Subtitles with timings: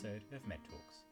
[0.00, 1.04] episode of Med Talks.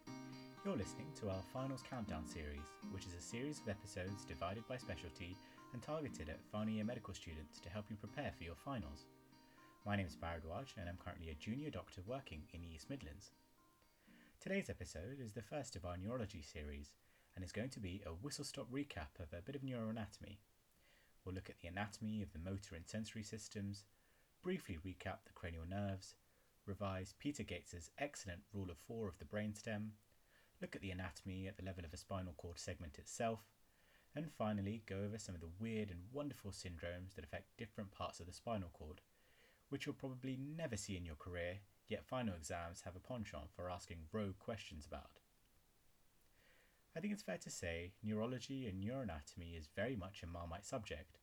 [0.64, 4.79] You're listening to our Finals Countdown series, which is a series of episodes divided by
[4.79, 5.36] specialty
[5.75, 9.04] and targeted at final year medical students to help you prepare for your finals.
[9.85, 13.32] My name is Bharadwaj and I'm currently a junior doctor working in the East Midlands.
[14.40, 16.89] Today's episode is the first of our neurology series
[17.36, 20.39] and is going to be a whistle stop recap of a bit of neuroanatomy.
[21.26, 23.84] We'll look at the anatomy of the motor and sensory systems,
[24.43, 26.14] briefly recap the cranial nerves,
[26.68, 29.90] revise Peter Gates's excellent rule of four of the brainstem,
[30.61, 33.41] look at the anatomy at the level of a spinal cord segment itself,
[34.14, 38.20] and finally go over some of the weird and wonderful syndromes that affect different parts
[38.20, 39.00] of the spinal cord,
[39.70, 43.70] which you'll probably never see in your career, yet final exams have a penchant for
[43.70, 45.20] asking rogue questions about.
[46.97, 51.19] I think it's fair to say neurology and neuroanatomy is very much a marmite subject.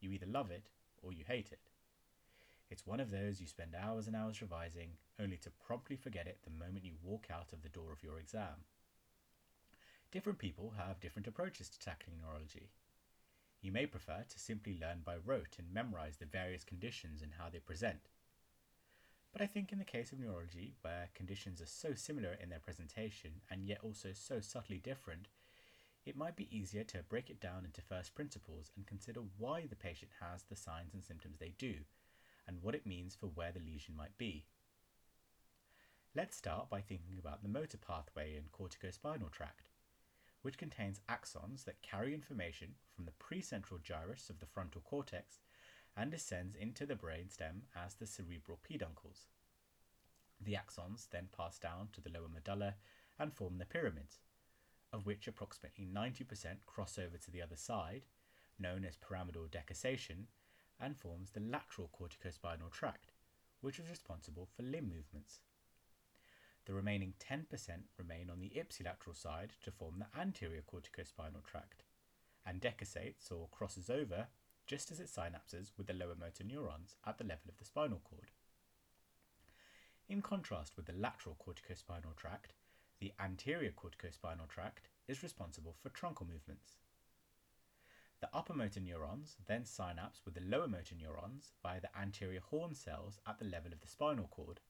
[0.00, 0.70] You either love it
[1.02, 1.69] or you hate it.
[2.70, 6.38] It's one of those you spend hours and hours revising, only to promptly forget it
[6.44, 8.64] the moment you walk out of the door of your exam.
[10.12, 12.70] Different people have different approaches to tackling neurology.
[13.60, 17.48] You may prefer to simply learn by rote and memorize the various conditions and how
[17.50, 18.08] they present.
[19.32, 22.58] But I think in the case of neurology, where conditions are so similar in their
[22.60, 25.28] presentation and yet also so subtly different,
[26.06, 29.76] it might be easier to break it down into first principles and consider why the
[29.76, 31.74] patient has the signs and symptoms they do,
[32.50, 34.44] and what it means for where the lesion might be.
[36.16, 39.68] Let's start by thinking about the motor pathway in corticospinal tract,
[40.42, 45.38] which contains axons that carry information from the precentral gyrus of the frontal cortex
[45.96, 49.26] and descends into the brainstem as the cerebral peduncles.
[50.40, 52.74] The axons then pass down to the lower medulla
[53.16, 54.18] and form the pyramids,
[54.92, 58.06] of which approximately 90% cross over to the other side,
[58.58, 60.26] known as pyramidal decussation,
[60.80, 63.12] and forms the lateral corticospinal tract,
[63.60, 65.40] which is responsible for limb movements.
[66.66, 67.46] The remaining 10%
[67.98, 71.84] remain on the ipsilateral side to form the anterior corticospinal tract,
[72.46, 74.28] and decussates or crosses over
[74.66, 78.00] just as it synapses with the lower motor neurons at the level of the spinal
[78.04, 78.30] cord.
[80.08, 82.52] In contrast with the lateral corticospinal tract,
[83.00, 86.76] the anterior corticospinal tract is responsible for truncal movements.
[88.20, 92.74] The upper motor neurons then synapse with the lower motor neurons via the anterior horn
[92.74, 94.60] cells at the level of the spinal cord,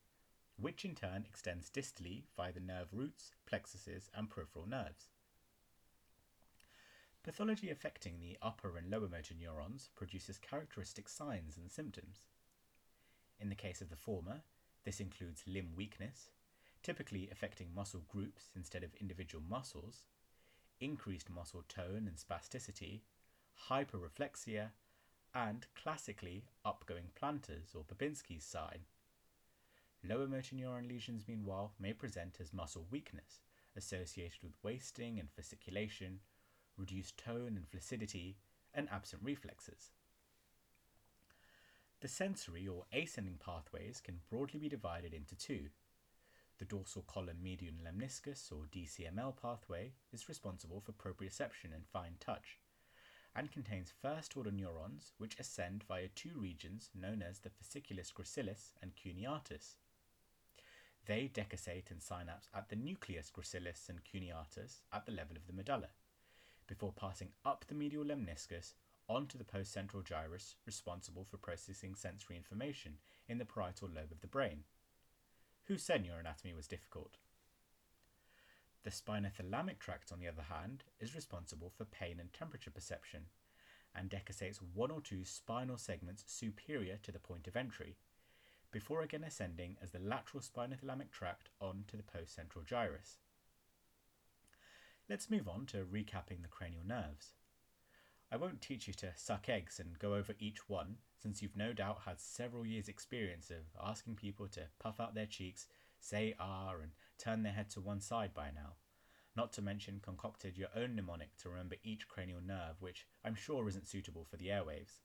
[0.56, 5.09] which in turn extends distally via the nerve roots, plexuses, and peripheral nerves.
[7.22, 12.27] Pathology affecting the upper and lower motor neurons produces characteristic signs and symptoms.
[13.39, 14.43] In the case of the former,
[14.84, 16.31] this includes limb weakness,
[16.83, 20.06] typically affecting muscle groups instead of individual muscles,
[20.81, 23.00] increased muscle tone and spasticity,
[23.69, 24.71] hyperreflexia,
[25.34, 28.81] and classically upgoing plantars or Babinski's sign.
[30.03, 33.41] Lower motor neuron lesions, meanwhile, may present as muscle weakness
[33.76, 36.19] associated with wasting and fasciculation,
[36.76, 38.37] reduced tone and flaccidity,
[38.75, 39.91] and absent reflexes.
[42.00, 45.66] The sensory or ascending pathways can broadly be divided into two.
[46.59, 52.59] The dorsal column medial lemniscus or DCML pathway is responsible for proprioception and fine touch,
[53.34, 58.72] and contains first order neurons which ascend via two regions known as the fasciculus gracilis
[58.82, 59.76] and cuneatus.
[61.06, 65.52] They decussate and synapse at the nucleus gracilis and cuneatus at the level of the
[65.52, 65.88] medulla,
[66.66, 68.74] before passing up the medial lemniscus
[69.08, 72.98] onto the postcentral gyrus responsible for processing sensory information
[73.28, 74.64] in the parietal lobe of the brain.
[75.64, 77.16] Who said neuroanatomy was difficult?
[78.82, 83.26] The spinothalamic tract, on the other hand, is responsible for pain and temperature perception,
[83.94, 87.96] and decussates one or two spinal segments superior to the point of entry,
[88.70, 93.18] before again ascending as the lateral spinothalamic tract on to the postcentral gyrus.
[95.08, 97.34] Let's move on to recapping the cranial nerves.
[98.33, 101.72] I won't teach you to suck eggs and go over each one, since you've no
[101.72, 105.66] doubt had several years' experience of asking people to puff out their cheeks
[105.98, 108.75] say ah, and turn their head to one side by now.
[109.37, 113.69] Not to mention concocted your own mnemonic to remember each cranial nerve, which I'm sure
[113.69, 115.01] isn't suitable for the airwaves.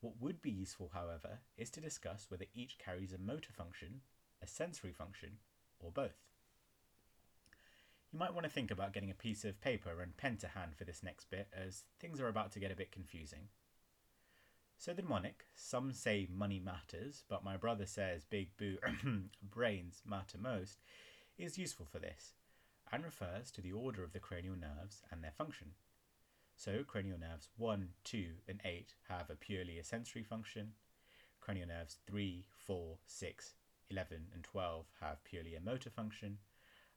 [0.00, 4.02] What would be useful, however, is to discuss whether each carries a motor function,
[4.42, 5.38] a sensory function,
[5.80, 6.28] or both.
[8.12, 10.76] You might want to think about getting a piece of paper and pen to hand
[10.76, 13.48] for this next bit, as things are about to get a bit confusing.
[14.78, 18.76] So the mnemonic, some say money matters, but my brother says big boo
[19.42, 20.80] brains matter most,
[21.38, 22.34] is useful for this,
[22.92, 25.72] and refers to the order of the cranial nerves and their function.
[26.56, 30.72] So cranial nerves 1, 2, and 8 have a purely a sensory function.
[31.40, 33.54] Cranial nerves 3, 4, 6,
[33.90, 36.38] 11, and 12 have purely a motor function,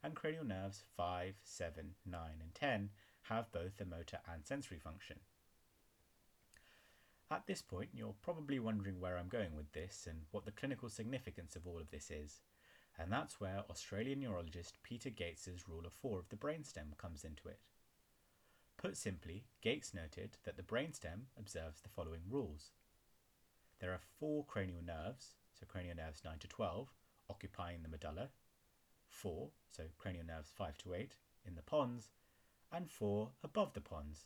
[0.04, 2.90] and cranial nerves 5, 7, 9, and 10
[3.24, 5.20] have both a motor and sensory function.
[7.30, 10.88] At this point, you're probably wondering where I'm going with this and what the clinical
[10.88, 12.40] significance of all of this is,
[12.98, 17.48] and that's where Australian neurologist Peter Gates's rule of four of the brainstem comes into
[17.48, 17.60] it.
[18.78, 22.72] Put simply, Gates noted that the brainstem observes the following rules.
[23.80, 26.90] There are four cranial nerves, so cranial nerves 9 to 12,
[27.30, 28.30] occupying the medulla,
[29.08, 31.16] four, so cranial nerves 5 to 8,
[31.46, 32.10] in the pons,
[32.72, 34.26] and four above the pons,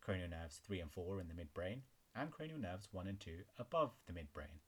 [0.00, 1.80] cranial nerves 3 and 4 in the midbrain,
[2.14, 4.60] and cranial nerves 1 and 2 above the midbrain.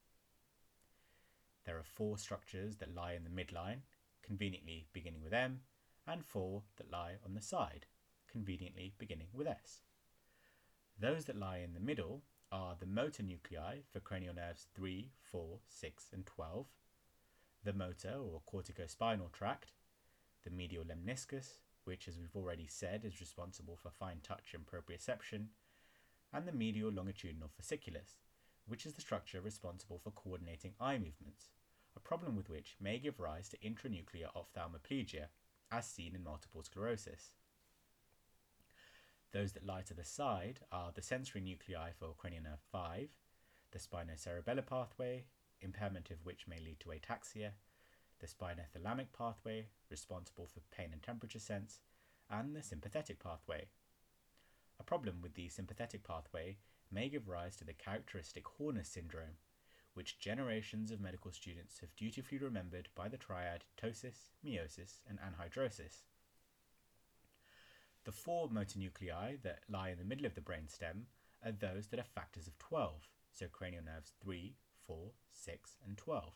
[1.65, 3.81] There are four structures that lie in the midline,
[4.23, 5.61] conveniently beginning with M,
[6.07, 7.85] and four that lie on the side,
[8.31, 9.81] conveniently beginning with S.
[10.99, 15.59] Those that lie in the middle are the motor nuclei for cranial nerves 3, 4,
[15.67, 16.65] 6, and 12,
[17.63, 19.73] the motor or corticospinal tract,
[20.43, 25.47] the medial lemniscus, which, as we've already said, is responsible for fine touch and proprioception,
[26.33, 28.17] and the medial longitudinal fasciculus,
[28.69, 31.49] which is the structure responsible for coordinating eye movements,
[31.95, 35.25] a problem with which may give rise to internuclear ophthalmoplegia,
[35.71, 37.31] as seen in multiple sclerosis.
[39.31, 43.09] Those that lie to the side are the sensory nuclei for cranial nerve 5,
[43.71, 45.25] the spinocerebellar pathway,
[45.61, 47.51] impairment of which may lead to ataxia,
[48.19, 51.79] the spinothalamic pathway, responsible for pain and temperature sense,
[52.29, 53.67] and the sympathetic pathway.
[54.79, 56.57] A problem with the sympathetic pathway
[56.91, 59.37] may give rise to the characteristic Horner syndrome,
[59.93, 66.03] which generations of medical students have dutifully remembered by the triad ptosis, miosis, and anhidrosis.
[68.05, 71.05] The four motor nuclei that lie in the middle of the brainstem
[71.45, 74.55] are those that are factors of 12, so cranial nerves 3,
[74.87, 76.33] 4, 6, and 12.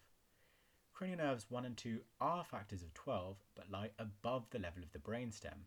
[0.94, 4.92] Cranial nerves 1 and 2 are factors of 12 but lie above the level of
[4.92, 5.66] the brainstem.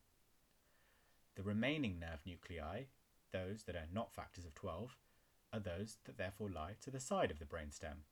[1.34, 2.84] The remaining nerve nuclei,
[3.36, 4.96] those that are not factors of 12,
[5.52, 8.04] are those that therefore lie to the side of the brainstem.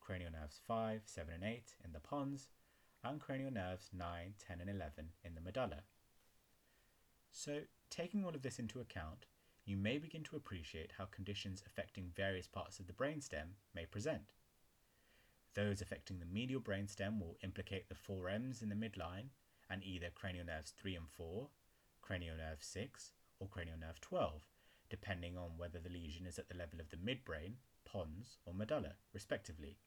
[0.00, 2.48] Cranial nerves 5, 7, and 8 in the pons,
[3.04, 5.82] and cranial nerves 9, 10, and 11 in the medulla.
[7.30, 7.60] So,
[7.90, 9.26] taking all of this into account,
[9.64, 14.32] you may begin to appreciate how conditions affecting various parts of the brainstem may present.
[15.54, 19.28] Those affecting the medial brainstem will implicate the four M's in the midline
[19.70, 21.48] and either cranial nerves 3 and 4,
[22.00, 24.42] cranial nerve 6, or cranial nerve 12,
[24.90, 27.54] depending on whether the lesion is at the level of the midbrain,
[27.84, 29.78] pons, or medulla, respectively.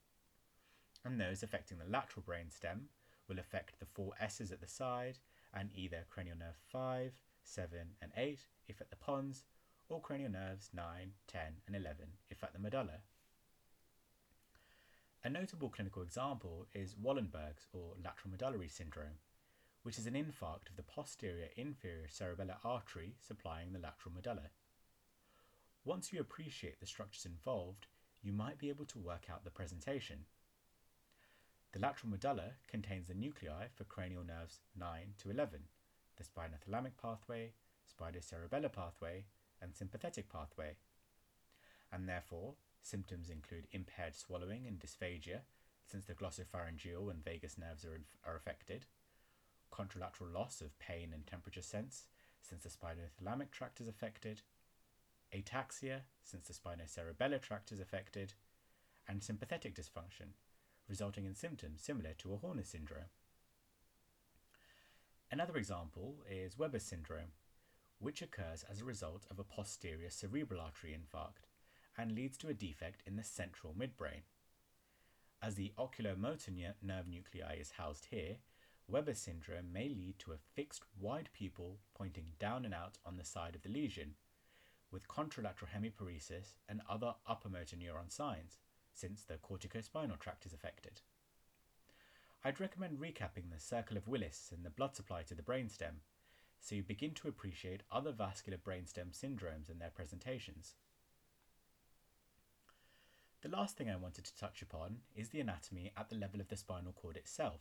[1.04, 2.88] And those affecting the lateral brainstem
[3.28, 5.18] will affect the four S's at the side
[5.54, 7.12] and either cranial nerve 5,
[7.42, 9.44] 7, and 8 if at the pons,
[9.88, 10.84] or cranial nerves 9,
[11.26, 13.00] 10, and 11 if at the medulla.
[15.24, 19.18] A notable clinical example is Wallenberg's or lateral medullary syndrome,
[19.82, 24.50] which is an infarct of the posterior inferior cerebellar artery supplying the lateral medulla.
[25.84, 27.86] Once you appreciate the structures involved,
[28.22, 30.24] you might be able to work out the presentation.
[31.72, 35.60] The lateral medulla contains the nuclei for cranial nerves 9 to 11,
[36.16, 37.52] the spinothalamic pathway,
[37.90, 39.24] spinocerebellar pathway,
[39.60, 40.76] and sympathetic pathway.
[41.92, 45.40] And therefore, symptoms include impaired swallowing and dysphagia,
[45.86, 48.86] since the glossopharyngeal and vagus nerves are, inf- are affected,
[49.72, 52.06] contralateral loss of pain and temperature sense,
[52.40, 54.42] since the spinothalamic tract is affected,
[55.34, 58.34] ataxia, since the spinocerebellar tract is affected,
[59.08, 60.34] and sympathetic dysfunction,
[60.88, 63.10] resulting in symptoms similar to a Horner syndrome.
[65.30, 67.32] Another example is Weber's syndrome,
[67.98, 71.46] which occurs as a result of a posterior cerebral artery infarct
[71.96, 74.22] and leads to a defect in the central midbrain.
[75.40, 78.36] As the oculomotor nerve nuclei is housed here,
[78.88, 83.24] Weber syndrome may lead to a fixed wide pupil pointing down and out on the
[83.24, 84.14] side of the lesion,
[84.90, 88.58] with contralateral hemiparesis and other upper motor neuron signs,
[88.92, 91.00] since the corticospinal tract is affected.
[92.44, 96.00] I'd recommend recapping the circle of Willis and the blood supply to the brainstem,
[96.60, 100.74] so you begin to appreciate other vascular brainstem syndromes and their presentations.
[103.42, 106.48] The last thing I wanted to touch upon is the anatomy at the level of
[106.48, 107.60] the spinal cord itself,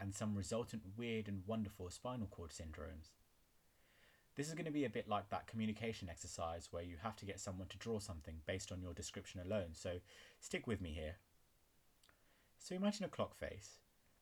[0.00, 3.10] and some resultant weird and wonderful spinal cord syndromes.
[4.36, 7.24] This is going to be a bit like that communication exercise where you have to
[7.24, 10.00] get someone to draw something based on your description alone, so
[10.40, 11.16] stick with me here.
[12.58, 13.78] So imagine a clock face,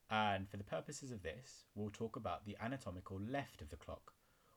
[0.09, 4.13] and for the purposes of this, we'll talk about the anatomical left of the clock,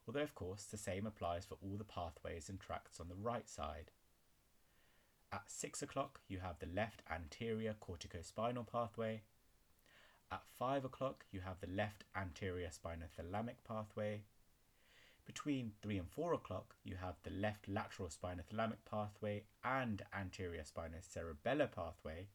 [0.07, 3.49] although of course the same applies for all the pathways and tracts on the right
[3.49, 3.89] side.
[5.31, 9.23] At 6 o'clock, you have the left anterior corticospinal pathway,
[10.29, 14.23] At 5 o'clock, you have the left anterior spinothalamic pathway.
[15.25, 21.71] Between 3 and 4 o'clock, you have the left lateral spinothalamic pathway and anterior spinocerebellar
[21.71, 22.27] pathway.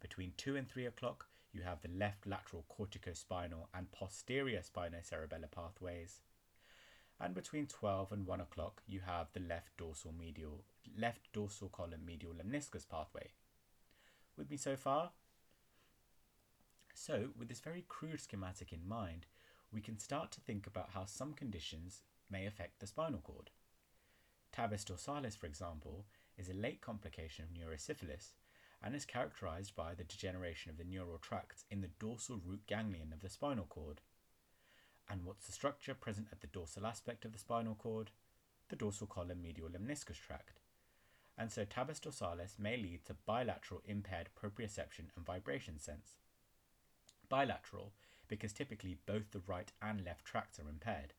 [0.00, 6.22] Between 2 and 3 o'clock, you have the left lateral corticospinal and posterior spinocerebellar pathways.
[7.20, 10.64] And between 12 and 1 o'clock, you have the left dorsal medial
[10.98, 13.30] left dorsal column medial lemniscus pathway.
[14.36, 15.12] With me so far?
[16.98, 19.26] So, with this very crude schematic in mind,
[19.70, 22.00] we can start to think about how some conditions
[22.30, 23.50] may affect the spinal cord.
[24.50, 26.06] Tabes dorsalis, for example,
[26.38, 28.32] is a late complication of neurosyphilis
[28.82, 33.12] and is characterized by the degeneration of the neural tracts in the dorsal root ganglion
[33.12, 34.00] of the spinal cord.
[35.06, 38.10] And what's the structure present at the dorsal aspect of the spinal cord?
[38.70, 40.60] The dorsal column medial lemniscus tract.
[41.36, 46.16] And so tabes dorsalis may lead to bilateral impaired proprioception and vibration sense.
[47.28, 47.92] Bilateral
[48.28, 51.14] because typically both the right and left tracts are impaired.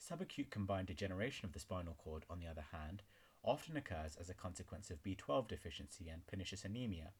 [0.00, 3.02] Subacute combined degeneration of the spinal cord, on the other hand,
[3.44, 7.12] often occurs as a consequence of B12 deficiency and pernicious anemia,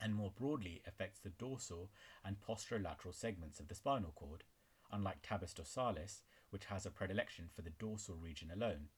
[0.00, 1.90] and more broadly affects the dorsal
[2.24, 4.44] and posterolateral segments of the spinal cord,
[4.90, 6.20] unlike tabes dorsalis,
[6.50, 8.88] which has a predilection for the dorsal region alone.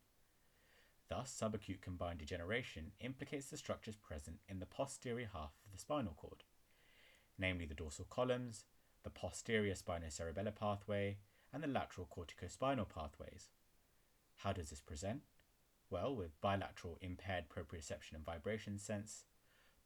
[1.08, 6.14] Thus, subacute combined degeneration implicates the structures present in the posterior half of the spinal
[6.16, 6.44] cord,
[7.38, 8.64] namely the dorsal columns,
[9.02, 11.18] the posterior spinocerebellar pathway,
[11.52, 13.50] and the lateral corticospinal pathways.
[14.36, 15.22] How does this present?
[15.90, 19.24] Well, with bilateral impaired proprioception and vibration sense,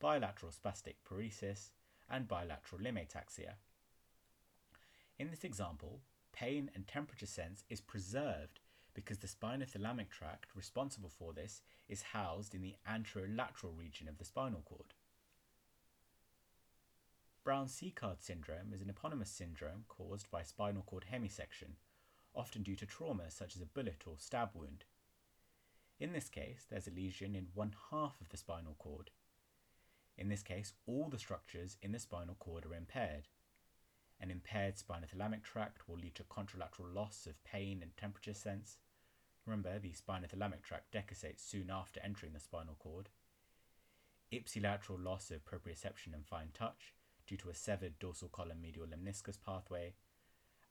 [0.00, 1.72] bilateral spastic paresis,
[2.08, 3.54] and bilateral limb ataxia.
[5.18, 6.00] In this example,
[6.32, 8.60] pain and temperature sense is preserved
[8.99, 14.25] because the spinothalamic tract responsible for this is housed in the anterolateral region of the
[14.25, 14.93] spinal cord.
[17.45, 21.76] Brown-Séquard syndrome is an eponymous syndrome caused by spinal cord hemisection,
[22.35, 24.83] often due to trauma such as a bullet or stab wound.
[26.00, 29.11] In this case, there's a lesion in one half of the spinal cord.
[30.17, 33.28] In this case, all the structures in the spinal cord are impaired.
[34.21, 38.76] An impaired spinothalamic tract will lead to contralateral loss of pain and temperature sense.
[39.49, 43.09] Remember, the spinothalamic tract decussates soon after entering the spinal cord.
[44.31, 46.93] Ipsilateral loss of proprioception and fine touch
[47.26, 49.95] due to a severed dorsal column medial lemniscus pathway,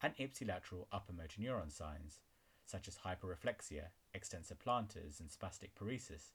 [0.04, 2.20] and ipsilateral upper motor neuron signs,
[2.68, 6.34] such as hyperreflexia, extensor plantars, and spastic paresis,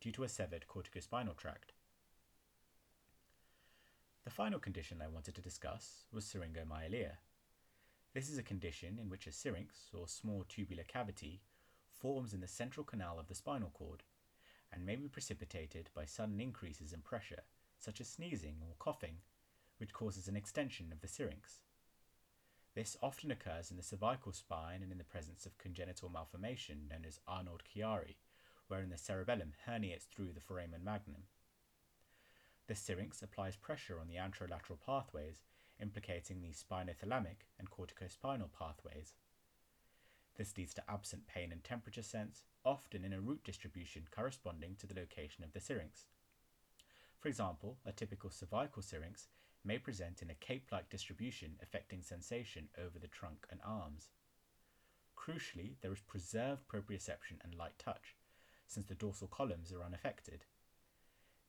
[0.00, 1.74] due to a severed corticospinal tract.
[4.24, 7.12] The final condition I wanted to discuss was syringomyelia.
[8.14, 11.42] This is a condition in which a syrinx, or small tubular cavity,
[12.04, 14.02] forms in the central canal of the spinal cord
[14.70, 17.44] and may be precipitated by sudden increases in pressure,
[17.78, 19.16] such as sneezing or coughing,
[19.78, 21.60] which causes an extension of the syrinx.
[22.74, 27.06] This often occurs in the cervical spine and in the presence of congenital malformation known
[27.08, 28.16] as Arnold-Chiari,
[28.68, 31.22] wherein the cerebellum herniates through the foramen magnum.
[32.66, 35.40] The syrinx applies pressure on the anterolateral pathways,
[35.80, 39.14] implicating the spinothalamic and corticospinal pathways.
[40.36, 44.86] This leads to absent pain and temperature sense, often in a root distribution corresponding to
[44.86, 46.06] the location of the syrinx.
[47.20, 49.28] For example, a typical cervical syrinx
[49.64, 54.10] may present in a cape-like distribution affecting sensation over the trunk and arms.
[55.16, 58.14] Crucially, there is preserved proprioception and light touch,
[58.66, 60.44] since the dorsal columns are unaffected.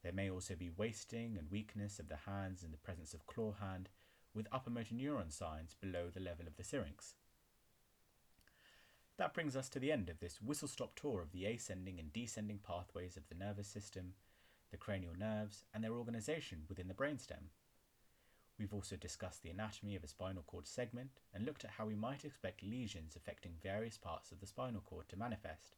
[0.04, 3.54] There may also be wasting and weakness of the hands in the presence of claw
[3.60, 3.90] hand,
[4.34, 7.16] with upper motor neuron signs below the level of the syrinx.
[9.26, 12.14] That brings us to the end of this whistle stop tour of the ascending and
[12.14, 14.14] descending pathways of the nervous system,
[14.70, 17.50] the cranial nerves, and their organization within the brainstem.
[18.60, 21.96] We've also discussed the anatomy of a spinal cord segment and looked at how we
[21.96, 25.76] might expect lesions affecting various parts of the spinal cord to manifest.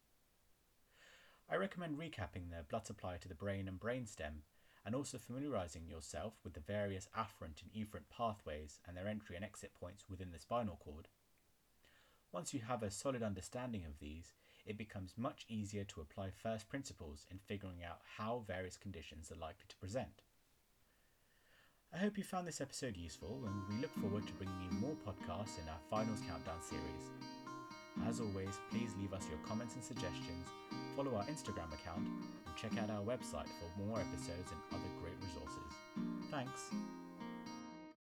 [1.50, 4.42] I recommend recapping the blood supply to the brain and brainstem
[4.86, 9.46] and also familiarizing yourself with the various afferent and efferent pathways and their entry and
[9.46, 11.08] exit points within the spinal cord.
[12.32, 14.34] Once you have a solid understanding of these,
[14.66, 19.40] it becomes much easier to apply first principles in figuring out how various conditions are
[19.40, 20.22] likely to present.
[21.94, 24.96] I hope you found this episode useful, and we look forward to bringing you more
[25.08, 27.10] podcasts in our Finals Countdown series.
[28.06, 30.48] As always, please leave us your comments and suggestions,
[30.96, 32.06] follow our Instagram account,
[32.46, 35.74] and check out our website for more episodes and other great resources.
[36.30, 37.07] Thanks!